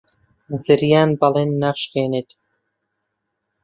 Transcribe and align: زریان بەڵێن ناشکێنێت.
زریان 0.63 1.09
بەڵێن 1.19 1.51
ناشکێنێت. 1.61 2.29